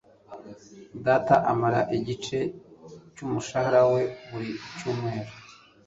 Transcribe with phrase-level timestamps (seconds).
[1.05, 2.37] Data amara igice
[3.13, 5.31] cyumushahara we buri cyumweru.